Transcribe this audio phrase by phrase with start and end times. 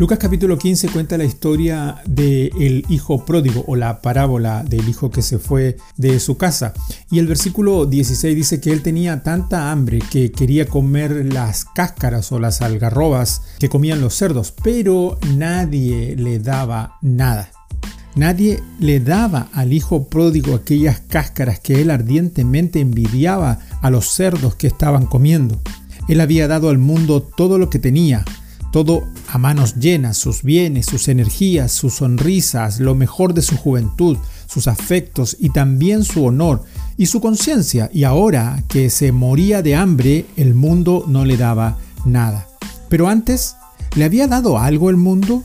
[0.00, 5.20] Lucas capítulo 15 cuenta la historia del hijo pródigo o la parábola del hijo que
[5.20, 6.72] se fue de su casa.
[7.10, 12.32] Y el versículo 16 dice que él tenía tanta hambre que quería comer las cáscaras
[12.32, 17.50] o las algarrobas que comían los cerdos, pero nadie le daba nada.
[18.14, 24.54] Nadie le daba al hijo pródigo aquellas cáscaras que él ardientemente envidiaba a los cerdos
[24.54, 25.60] que estaban comiendo.
[26.08, 28.24] Él había dado al mundo todo lo que tenía,
[28.72, 34.16] todo a manos llenas, sus bienes, sus energías, sus sonrisas, lo mejor de su juventud,
[34.46, 36.64] sus afectos y también su honor
[36.96, 37.90] y su conciencia.
[37.92, 42.48] Y ahora que se moría de hambre, el mundo no le daba nada.
[42.88, 43.54] Pero antes,
[43.94, 45.44] ¿le había dado algo el mundo?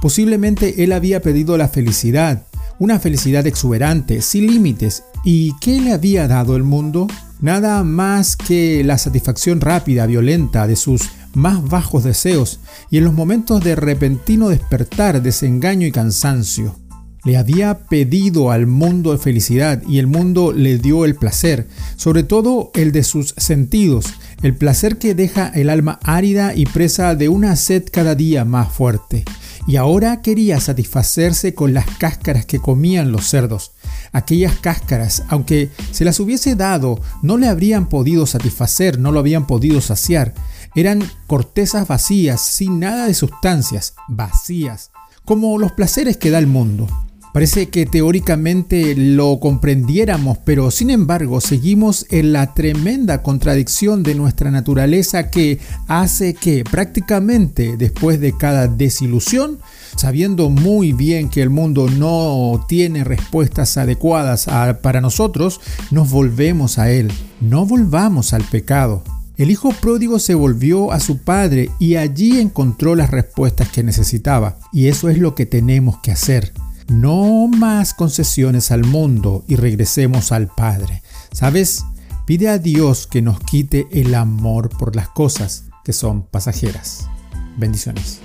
[0.00, 2.46] Posiblemente él había pedido la felicidad,
[2.78, 5.02] una felicidad exuberante, sin límites.
[5.24, 7.08] ¿Y qué le había dado el mundo?
[7.40, 13.12] Nada más que la satisfacción rápida, violenta de sus más bajos deseos y en los
[13.12, 16.76] momentos de repentino despertar, desengaño y cansancio.
[17.24, 22.70] Le había pedido al mundo felicidad y el mundo le dio el placer, sobre todo
[22.74, 24.06] el de sus sentidos,
[24.42, 28.70] el placer que deja el alma árida y presa de una sed cada día más
[28.70, 29.24] fuerte.
[29.66, 33.72] Y ahora quería satisfacerse con las cáscaras que comían los cerdos.
[34.12, 39.46] Aquellas cáscaras, aunque se las hubiese dado, no le habrían podido satisfacer, no lo habían
[39.46, 40.34] podido saciar.
[40.74, 44.90] Eran cortezas vacías, sin nada de sustancias, vacías,
[45.24, 46.88] como los placeres que da el mundo.
[47.34, 54.52] Parece que teóricamente lo comprendiéramos, pero sin embargo seguimos en la tremenda contradicción de nuestra
[54.52, 59.58] naturaleza que hace que prácticamente después de cada desilusión,
[59.96, 64.46] sabiendo muy bien que el mundo no tiene respuestas adecuadas
[64.80, 67.10] para nosotros, nos volvemos a él.
[67.40, 69.02] No volvamos al pecado.
[69.36, 74.56] El hijo pródigo se volvió a su padre y allí encontró las respuestas que necesitaba.
[74.72, 76.52] Y eso es lo que tenemos que hacer.
[76.88, 81.02] No más concesiones al mundo y regresemos al Padre.
[81.32, 81.84] ¿Sabes?
[82.26, 87.08] Pide a Dios que nos quite el amor por las cosas que son pasajeras.
[87.56, 88.20] Bendiciones.